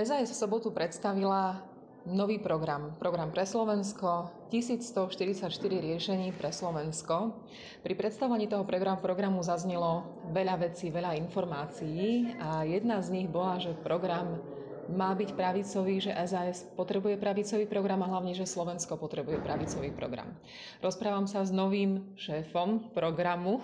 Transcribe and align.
SAS 0.00 0.32
v 0.32 0.40
sobotu 0.48 0.72
predstavila 0.72 1.60
nový 2.08 2.40
program. 2.40 2.96
Program 2.96 3.28
pre 3.28 3.44
Slovensko, 3.44 4.32
1144 4.48 5.44
riešení 5.68 6.32
pre 6.32 6.48
Slovensko. 6.48 7.36
Pri 7.84 7.92
predstavovaní 7.92 8.48
toho 8.48 8.64
programu 8.64 9.44
zaznelo 9.44 10.08
veľa 10.32 10.56
vecí, 10.56 10.88
veľa 10.88 11.20
informácií 11.20 12.32
a 12.40 12.64
jedna 12.64 13.04
z 13.04 13.12
nich 13.12 13.28
bola, 13.28 13.60
že 13.60 13.76
program 13.76 14.40
má 14.88 15.12
byť 15.12 15.36
pravicový, 15.36 16.00
že 16.00 16.16
SAS 16.24 16.64
potrebuje 16.80 17.20
pravicový 17.20 17.68
program 17.68 18.00
a 18.00 18.10
hlavne, 18.10 18.32
že 18.32 18.48
Slovensko 18.48 18.96
potrebuje 18.96 19.38
pravicový 19.44 19.92
program. 19.92 20.32
Rozprávam 20.80 21.28
sa 21.28 21.44
s 21.44 21.52
novým 21.52 22.16
šéfom 22.16 22.88
programu, 22.96 23.60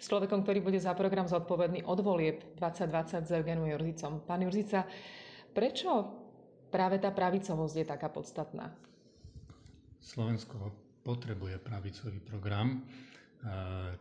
s 0.00 0.08
človekom, 0.08 0.48
ktorý 0.48 0.64
bude 0.64 0.80
za 0.80 0.96
program 0.96 1.28
zodpovedný 1.28 1.84
od 1.84 2.00
volieb 2.00 2.40
2020 2.56 3.28
s 3.28 3.30
Eugenom 3.36 3.68
Jurzicom. 3.68 4.24
Pán 4.24 4.42
Jurzica, 4.48 4.88
prečo 5.52 5.90
práve 6.68 7.00
tá 7.00 7.08
pravicovosť 7.08 7.74
je 7.80 7.86
taká 7.86 8.08
podstatná? 8.08 8.68
Slovensko 9.98 10.72
potrebuje 11.02 11.56
pravicový 11.58 12.20
program. 12.20 12.84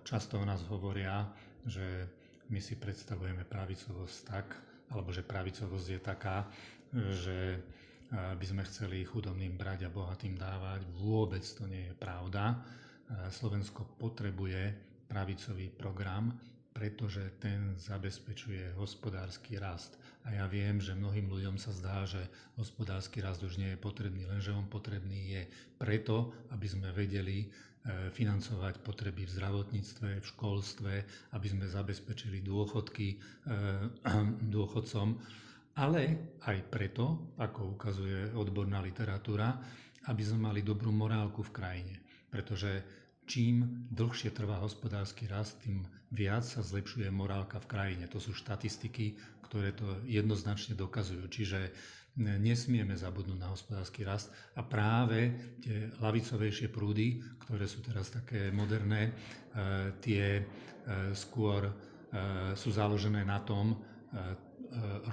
Často 0.03 0.39
o 0.39 0.45
nás 0.45 0.63
hovoria, 0.67 1.27
že 1.63 2.07
my 2.47 2.59
si 2.63 2.79
predstavujeme 2.79 3.43
pravicovosť 3.43 4.17
tak, 4.23 4.47
alebo 4.91 5.11
že 5.11 5.23
pravicovosť 5.23 5.87
je 5.87 5.99
taká, 5.99 6.37
že 7.19 7.59
by 8.11 8.45
sme 8.47 8.63
chceli 8.63 9.03
chudobným 9.03 9.59
brať 9.59 9.87
a 9.87 9.93
bohatým 9.93 10.39
dávať. 10.39 10.87
Vôbec 10.95 11.43
to 11.43 11.67
nie 11.67 11.91
je 11.91 11.95
pravda. 11.95 12.55
Slovensko 13.27 13.83
potrebuje 13.99 14.71
pravicový 15.07 15.67
program, 15.71 16.31
pretože 16.77 17.41
ten 17.41 17.73
zabezpečuje 17.81 18.77
hospodársky 18.77 19.57
rast. 19.57 19.97
A 20.29 20.37
ja 20.37 20.45
viem, 20.45 20.77
že 20.77 20.93
mnohým 20.93 21.25
ľuďom 21.25 21.57
sa 21.57 21.73
zdá, 21.73 22.05
že 22.05 22.21
hospodársky 22.53 23.17
rast 23.17 23.41
už 23.41 23.57
nie 23.57 23.73
je 23.73 23.81
potrebný, 23.81 24.29
lenže 24.29 24.53
on 24.53 24.69
potrebný 24.69 25.33
je 25.33 25.41
preto, 25.81 26.29
aby 26.53 26.69
sme 26.69 26.93
vedeli 26.93 27.41
e, 27.41 27.47
financovať 28.13 28.85
potreby 28.85 29.25
v 29.25 29.33
zdravotníctve, 29.41 30.21
v 30.21 30.29
školstve, 30.37 30.93
aby 31.33 31.47
sme 31.49 31.65
zabezpečili 31.65 32.45
dôchodky 32.45 33.07
e, 33.09 33.17
dôchodcom, 34.53 35.17
ale 35.81 36.01
aj 36.45 36.57
preto, 36.69 37.33
ako 37.41 37.73
ukazuje 37.73 38.37
odborná 38.37 38.85
literatúra, 38.85 39.49
aby 40.13 40.21
sme 40.21 40.53
mali 40.53 40.61
dobrú 40.61 40.93
morálku 40.93 41.41
v 41.41 41.55
krajine. 41.57 41.95
Pretože 42.29 42.85
čím 43.27 43.85
dlhšie 43.91 44.31
trvá 44.31 44.57
hospodársky 44.63 45.27
rast, 45.27 45.59
tým 45.61 45.83
viac 46.09 46.47
sa 46.47 46.63
zlepšuje 46.63 47.11
morálka 47.11 47.59
v 47.59 47.69
krajine. 47.69 48.05
To 48.07 48.17
sú 48.17 48.31
štatistiky, 48.31 49.19
ktoré 49.43 49.75
to 49.75 49.99
jednoznačne 50.07 50.73
dokazujú. 50.73 51.27
Čiže 51.27 51.59
nesmieme 52.17 52.97
zabudnúť 52.97 53.37
na 53.37 53.53
hospodársky 53.53 54.01
rast 54.01 54.33
a 54.57 54.65
práve 54.65 55.37
tie 55.61 55.93
lavicovejšie 56.01 56.73
prúdy, 56.73 57.21
ktoré 57.45 57.69
sú 57.69 57.85
teraz 57.85 58.09
také 58.09 58.49
moderné, 58.49 59.07
e, 59.07 59.11
tie 60.01 60.41
e, 60.41 60.43
skôr 61.13 61.69
e, 61.69 61.73
sú 62.57 62.73
založené 62.73 63.21
na 63.21 63.37
tom 63.43 63.77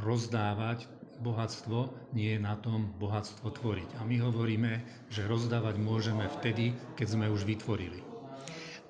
rozdávať 0.02 0.86
bohatstvo, 1.20 1.92
nie 2.16 2.38
na 2.40 2.58
tom 2.58 2.90
bohatstvo 2.98 3.50
tvoriť. 3.54 3.98
A 3.98 4.06
my 4.06 4.16
hovoríme, 4.22 4.82
že 5.12 5.28
rozdávať 5.28 5.78
môžeme 5.78 6.26
vtedy, 6.40 6.74
keď 6.98 7.06
sme 7.18 7.26
už 7.30 7.46
vytvorili. 7.46 8.14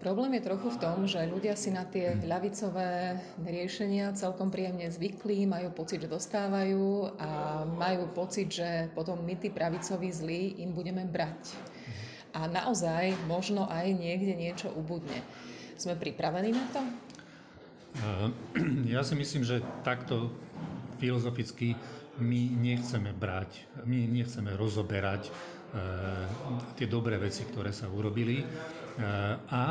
Problém 0.05 0.37
je 0.37 0.45
trochu 0.53 0.69
v 0.69 0.81
tom, 0.85 1.09
že 1.09 1.25
ľudia 1.25 1.57
si 1.57 1.73
na 1.73 1.89
tie 1.89 2.13
ľavicové 2.29 3.17
riešenia 3.41 4.13
celkom 4.13 4.53
príjemne 4.53 4.85
zvykli, 4.93 5.49
majú 5.49 5.73
pocit, 5.73 6.05
že 6.05 6.13
dostávajú 6.13 7.17
a 7.17 7.65
majú 7.65 8.13
pocit, 8.13 8.53
že 8.53 8.93
potom 8.93 9.25
my, 9.25 9.33
tí 9.41 9.49
pravicoví 9.49 10.13
zlí, 10.13 10.61
im 10.61 10.77
budeme 10.77 11.09
brať. 11.09 11.57
A 12.37 12.45
naozaj 12.45 13.17
možno 13.25 13.65
aj 13.65 13.97
niekde 13.97 14.37
niečo 14.37 14.69
ubudne. 14.77 15.25
Sme 15.81 15.97
pripravení 15.97 16.53
na 16.53 16.67
to? 16.69 16.81
Ja 18.93 19.07
si 19.07 19.15
myslím, 19.15 19.47
že 19.47 19.63
takto 19.87 20.35
filozoficky 20.99 21.79
my 22.21 22.43
nechceme 22.55 23.11
brať, 23.11 23.83
my 23.87 24.07
nechceme 24.07 24.55
rozoberať 24.55 25.31
tie 26.79 26.87
dobré 26.87 27.19
veci, 27.19 27.43
ktoré 27.43 27.75
sa 27.75 27.91
urobili. 27.91 28.39
A 29.51 29.63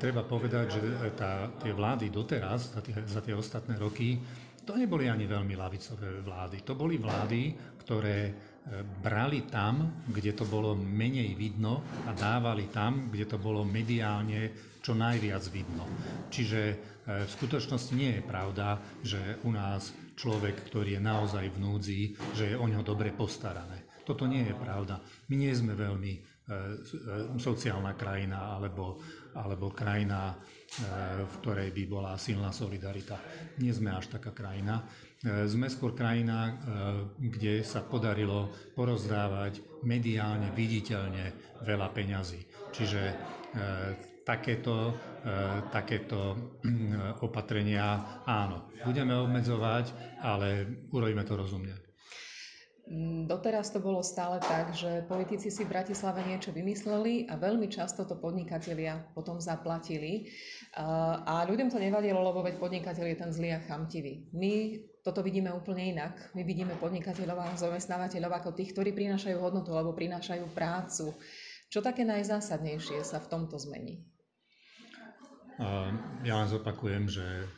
treba 0.00 0.24
povedať, 0.24 0.66
že 0.72 0.80
tá, 1.12 1.52
tie 1.60 1.76
vlády 1.76 2.08
doteraz, 2.08 2.72
za 2.72 2.80
tie, 2.80 2.96
za 3.04 3.20
tie 3.20 3.36
ostatné 3.36 3.76
roky, 3.76 4.16
to 4.62 4.78
neboli 4.78 5.10
ani 5.10 5.26
veľmi 5.26 5.58
lavicové 5.58 6.22
vlády. 6.22 6.62
To 6.62 6.78
boli 6.78 6.94
vlády, 6.94 7.50
ktoré 7.82 8.30
e, 8.30 8.32
brali 9.02 9.50
tam, 9.50 10.06
kde 10.06 10.38
to 10.38 10.46
bolo 10.46 10.78
menej 10.78 11.34
vidno 11.34 11.82
a 12.06 12.14
dávali 12.14 12.70
tam, 12.70 13.10
kde 13.10 13.26
to 13.26 13.42
bolo 13.42 13.66
mediálne 13.66 14.54
čo 14.78 14.94
najviac 14.94 15.42
vidno. 15.50 15.82
Čiže 16.30 16.60
e, 16.62 16.74
v 17.26 17.30
skutočnosti 17.30 17.92
nie 17.98 18.18
je 18.18 18.22
pravda, 18.22 18.78
že 19.02 19.42
u 19.42 19.50
nás 19.50 19.90
človek, 20.22 20.70
ktorý 20.70 20.96
je 20.96 21.02
naozaj 21.02 21.50
v 21.50 21.58
núdzi, 21.58 22.00
že 22.38 22.54
je 22.54 22.56
o 22.56 22.70
ňo 22.70 22.86
dobre 22.86 23.10
postarané. 23.10 23.90
Toto 24.06 24.26
nie 24.30 24.46
je 24.46 24.54
pravda. 24.54 25.02
My 25.30 25.34
nie 25.34 25.50
sme 25.50 25.74
veľmi 25.74 26.32
E, 26.42 26.50
e, 26.50 27.38
sociálna 27.38 27.94
krajina 27.94 28.58
alebo, 28.58 28.98
alebo 29.38 29.70
krajina, 29.70 30.34
e, 30.34 30.36
v 31.22 31.34
ktorej 31.38 31.70
by 31.70 31.82
bola 31.86 32.18
silná 32.18 32.50
solidarita. 32.50 33.14
Nie 33.62 33.70
sme 33.70 33.94
až 33.94 34.10
taká 34.10 34.34
krajina. 34.34 34.82
Sme 35.22 35.70
skôr 35.70 35.94
krajina, 35.94 36.58
kde 37.14 37.62
sa 37.62 37.78
podarilo 37.86 38.50
porozdávať 38.74 39.86
mediálne, 39.86 40.50
viditeľne 40.50 41.30
veľa 41.62 41.94
peňazí. 41.94 42.42
Čiže 42.74 43.02
takéto, 44.24 44.94
takéto 45.70 46.36
opatrenia 47.22 48.22
áno, 48.26 48.70
budeme 48.86 49.14
obmedzovať, 49.18 50.18
ale 50.22 50.66
urobíme 50.90 51.22
to 51.26 51.34
rozumne. 51.38 51.74
Mm, 52.82 53.30
doteraz 53.30 53.70
to 53.70 53.78
bolo 53.78 54.02
stále 54.02 54.42
tak, 54.42 54.74
že 54.74 55.06
politici 55.06 55.54
si 55.54 55.62
v 55.62 55.70
Bratislave 55.70 56.26
niečo 56.26 56.50
vymysleli 56.50 57.30
a 57.30 57.38
veľmi 57.38 57.70
často 57.70 58.02
to 58.02 58.18
podnikatelia 58.18 58.98
potom 59.14 59.38
zaplatili. 59.38 60.26
A 61.24 61.46
ľuďom 61.46 61.70
to 61.70 61.78
nevadilo, 61.78 62.18
lebo 62.18 62.42
veď 62.42 62.58
podnikateľ 62.58 63.06
je 63.06 63.16
ten 63.16 63.30
zlý 63.30 63.54
a 63.54 63.64
chamtivý. 63.64 64.26
My 64.34 64.82
toto 65.06 65.22
vidíme 65.22 65.54
úplne 65.54 65.94
inak. 65.94 66.34
My 66.34 66.42
vidíme 66.42 66.74
podnikateľov 66.76 67.38
a 67.38 67.54
zamestnávateľov 67.54 68.42
ako 68.42 68.50
tých, 68.58 68.74
ktorí 68.74 68.90
prinášajú 68.92 69.38
hodnotu 69.38 69.72
alebo 69.78 69.94
prinášajú 69.94 70.50
prácu. 70.50 71.14
Čo 71.72 71.80
také 71.80 72.04
najzásadnejšie 72.04 73.00
sa 73.00 73.16
v 73.16 73.30
tomto 73.32 73.56
zmení? 73.56 74.04
Ja 76.20 76.44
len 76.44 76.48
zopakujem, 76.52 77.08
že 77.08 77.48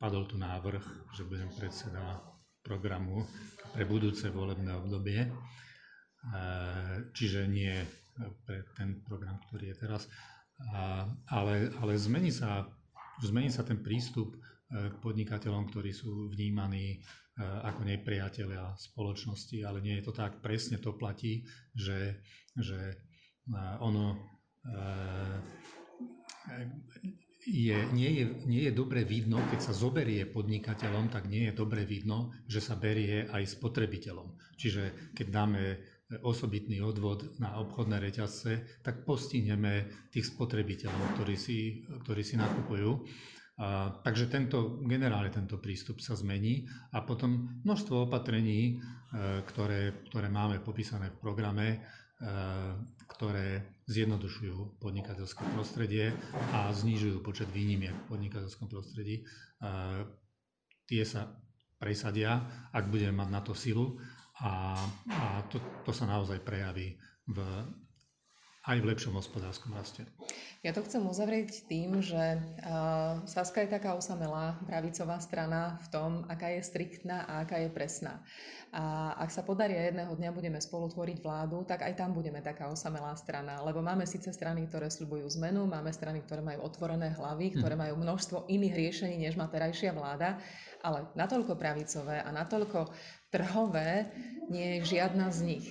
padol 0.00 0.24
tu 0.24 0.40
návrh, 0.40 1.12
že 1.12 1.28
budem 1.28 1.52
predseda 1.52 2.24
programu 2.64 3.28
pre 3.76 3.84
budúce 3.84 4.32
volebné 4.32 4.72
obdobie, 4.80 5.28
čiže 7.12 7.44
nie 7.44 7.84
pre 8.48 8.64
ten 8.80 9.04
program, 9.04 9.44
ktorý 9.44 9.76
je 9.76 9.76
teraz, 9.76 10.08
ale, 11.28 11.68
ale 11.76 12.00
zmení, 12.00 12.32
sa, 12.32 12.64
zmení 13.20 13.52
sa 13.52 13.60
ten 13.60 13.76
prístup 13.84 14.40
podnikateľom, 15.02 15.70
ktorí 15.70 15.94
sú 15.94 16.26
vnímaní 16.32 16.96
e, 16.96 16.98
ako 17.42 17.86
nepriatelia 17.86 18.74
spoločnosti, 18.74 19.62
ale 19.62 19.78
nie 19.78 19.98
je 20.00 20.04
to 20.10 20.12
tak. 20.16 20.42
Presne 20.42 20.82
to 20.82 20.98
platí, 20.98 21.46
že, 21.76 22.22
že 22.58 22.98
ono 23.78 24.18
je, 27.46 27.78
nie, 27.94 28.10
je, 28.10 28.24
nie 28.50 28.62
je 28.66 28.72
dobre 28.74 29.06
vidno, 29.06 29.38
keď 29.46 29.70
sa 29.70 29.74
zoberie 29.74 30.26
podnikateľom, 30.26 31.14
tak 31.14 31.30
nie 31.30 31.46
je 31.46 31.54
dobre 31.54 31.86
vidno, 31.86 32.34
že 32.50 32.58
sa 32.58 32.74
berie 32.74 33.30
aj 33.30 33.46
spotrebiteľom. 33.46 34.58
Čiže 34.58 35.14
keď 35.14 35.26
dáme 35.30 35.62
osobitný 36.26 36.82
odvod 36.82 37.38
na 37.38 37.58
obchodné 37.62 37.98
reťazce, 38.02 38.82
tak 38.82 39.06
postihneme 39.06 39.90
tých 40.10 40.34
spotrebiteľov, 40.34 41.18
ktorí 41.18 41.34
si, 41.38 41.86
ktorí 42.06 42.22
si 42.22 42.34
nakupujú. 42.38 43.06
Takže 44.04 44.28
tento, 44.28 44.84
generálne 44.84 45.32
tento 45.32 45.56
prístup 45.56 46.04
sa 46.04 46.12
zmení 46.12 46.68
a 46.92 47.00
potom 47.00 47.56
množstvo 47.64 48.04
opatrení, 48.04 48.76
e, 48.76 49.40
ktoré, 49.48 50.04
ktoré 50.12 50.28
máme 50.28 50.60
popísané 50.60 51.08
v 51.08 51.20
programe, 51.24 51.66
e, 51.72 51.78
ktoré 53.08 53.80
zjednodušujú 53.88 54.76
podnikateľské 54.76 55.40
prostredie 55.56 56.12
a 56.52 56.68
znižujú 56.68 57.24
počet 57.24 57.48
výnimiek 57.48 57.96
v 57.96 58.08
podnikateľskom 58.12 58.66
prostredí. 58.66 59.22
Tie 60.84 61.02
sa 61.06 61.30
presadia, 61.78 62.34
ak 62.74 62.90
budeme 62.90 63.14
mať 63.14 63.28
na 63.30 63.40
to 63.46 63.54
silu 63.54 63.94
a, 64.42 64.74
a 65.06 65.46
to, 65.48 65.62
to 65.86 65.94
sa 65.94 66.04
naozaj 66.04 66.42
prejaví 66.42 66.98
v 67.30 67.38
aj 68.66 68.82
v 68.82 68.88
lepšom 68.90 69.14
hospodárskom 69.14 69.70
raste. 69.78 70.02
Ja 70.66 70.74
to 70.74 70.82
chcem 70.82 71.06
uzavrieť 71.06 71.70
tým, 71.70 72.02
že 72.02 72.42
uh, 72.42 73.22
Saska 73.22 73.62
je 73.62 73.70
taká 73.70 73.94
osamelá 73.94 74.58
pravicová 74.66 75.22
strana 75.22 75.78
v 75.86 75.88
tom, 75.94 76.10
aká 76.26 76.50
je 76.50 76.66
striktná 76.66 77.22
a 77.30 77.46
aká 77.46 77.62
je 77.62 77.70
presná. 77.70 78.18
A 78.74 79.14
ak 79.22 79.30
sa 79.30 79.46
podarí 79.46 79.78
jedného 79.78 80.10
dňa 80.18 80.34
budeme 80.34 80.58
spolu 80.58 80.90
tvoriť 80.90 81.22
vládu, 81.22 81.62
tak 81.62 81.86
aj 81.86 81.94
tam 81.94 82.10
budeme 82.10 82.42
taká 82.42 82.66
osamelá 82.66 83.14
strana. 83.14 83.62
Lebo 83.62 83.78
máme 83.78 84.02
síce 84.02 84.34
strany, 84.34 84.66
ktoré 84.66 84.90
sľubujú 84.90 85.30
zmenu, 85.38 85.70
máme 85.70 85.94
strany, 85.94 86.18
ktoré 86.26 86.42
majú 86.42 86.66
otvorené 86.66 87.14
hlavy, 87.14 87.62
ktoré 87.62 87.78
hm. 87.78 87.82
majú 87.86 87.94
množstvo 88.02 88.50
iných 88.50 88.74
riešení, 88.74 89.16
než 89.22 89.38
má 89.38 89.46
terajšia 89.46 89.94
vláda, 89.94 90.42
ale 90.82 91.06
natoľko 91.14 91.54
pravicové 91.54 92.18
a 92.18 92.34
natoľko 92.34 92.90
trhové 93.30 94.10
nie 94.50 94.82
je 94.82 94.98
žiadna 94.98 95.30
z 95.30 95.38
nich. 95.46 95.66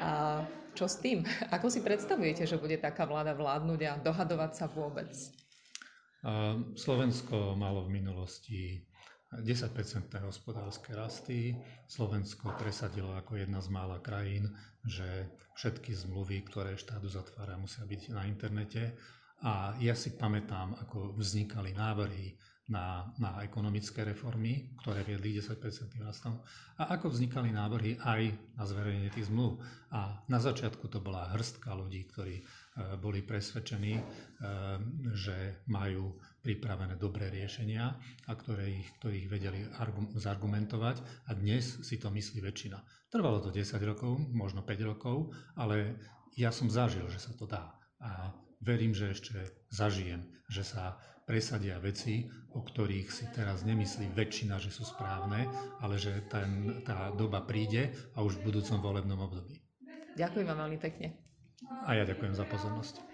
A 0.00 0.40
čo 0.74 0.90
s 0.90 0.98
tým? 1.00 1.22
Ako 1.54 1.70
si 1.70 1.80
predstavujete, 1.80 2.44
že 2.44 2.60
bude 2.60 2.76
taká 2.76 3.06
vláda 3.06 3.32
vládnuť 3.32 3.80
a 3.86 3.92
dohadovať 4.02 4.52
sa 4.52 4.66
vôbec? 4.66 5.10
Slovensko 6.74 7.52
malo 7.52 7.84
v 7.84 8.00
minulosti 8.00 8.80
10-percentné 9.34 10.24
hospodárske 10.24 10.96
rasty. 10.96 11.52
Slovensko 11.84 12.54
presadilo 12.56 13.12
ako 13.18 13.44
jedna 13.44 13.60
z 13.60 13.68
mála 13.68 13.98
krajín, 14.00 14.48
že 14.88 15.28
všetky 15.58 15.92
zmluvy, 15.92 16.46
ktoré 16.48 16.80
štát 16.80 17.02
uzatvára, 17.02 17.60
musia 17.60 17.84
byť 17.84 18.14
na 18.14 18.24
internete. 18.24 18.94
A 19.44 19.76
ja 19.82 19.92
si 19.92 20.16
pamätám, 20.16 20.78
ako 20.80 21.12
vznikali 21.18 21.76
návrhy 21.76 22.32
na, 22.64 23.12
na 23.20 23.44
ekonomické 23.44 24.08
reformy, 24.08 24.72
ktoré 24.80 25.04
viedli 25.04 25.36
10% 25.36 25.60
rastom 26.00 26.40
a 26.80 26.96
ako 26.96 27.12
vznikali 27.12 27.52
návrhy 27.52 28.00
aj 28.00 28.22
na 28.56 28.64
zverejnenie 28.64 29.12
tých 29.12 29.28
zmluv. 29.28 29.60
A 29.92 30.24
na 30.32 30.40
začiatku 30.40 30.88
to 30.88 31.04
bola 31.04 31.28
hrstka 31.36 31.76
ľudí, 31.76 32.08
ktorí 32.08 32.40
e, 32.40 32.42
boli 32.96 33.20
presvedčení, 33.20 34.00
e, 34.00 34.02
že 35.12 35.60
majú 35.68 36.16
pripravené 36.40 36.96
dobré 36.96 37.28
riešenia 37.28 37.84
a 38.26 38.32
ktoré 38.32 38.80
ich, 38.80 38.88
ktorých 38.96 39.26
vedeli 39.28 39.60
argum, 39.76 40.08
zargumentovať 40.16 41.28
a 41.28 41.36
dnes 41.36 41.84
si 41.84 42.00
to 42.00 42.08
myslí 42.08 42.40
väčšina. 42.40 42.80
Trvalo 43.12 43.44
to 43.44 43.52
10 43.52 43.76
rokov, 43.84 44.16
možno 44.32 44.64
5 44.64 44.90
rokov, 44.90 45.36
ale 45.54 46.00
ja 46.34 46.48
som 46.48 46.72
zažil, 46.72 47.06
že 47.12 47.20
sa 47.20 47.36
to 47.36 47.44
dá. 47.44 47.76
A 48.00 48.32
verím, 48.64 48.96
že 48.96 49.12
ešte 49.12 49.52
zažijem, 49.68 50.24
že 50.48 50.64
sa 50.64 50.98
presadia 51.24 51.76
veci, 51.80 52.24
o 52.54 52.60
ktorých 52.62 53.08
si 53.12 53.28
teraz 53.34 53.66
nemyslí 53.66 54.12
väčšina, 54.16 54.56
že 54.56 54.72
sú 54.72 54.88
správne, 54.88 55.44
ale 55.84 56.00
že 56.00 56.24
ten, 56.32 56.80
tá 56.86 57.12
doba 57.12 57.44
príde 57.44 57.92
a 58.16 58.22
už 58.24 58.40
v 58.40 58.52
budúcom 58.52 58.78
volebnom 58.80 59.20
období. 59.20 59.60
Ďakujem 60.14 60.46
vám 60.46 60.58
veľmi 60.68 60.78
pekne. 60.78 61.18
A 61.84 61.98
ja 61.98 62.04
ďakujem 62.08 62.32
za 62.32 62.46
pozornosť. 62.48 63.04